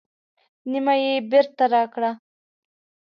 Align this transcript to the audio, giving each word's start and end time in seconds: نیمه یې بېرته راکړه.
نیمه 0.71 0.93
یې 1.03 1.13
بېرته 1.31 1.63
راکړه. 1.73 2.11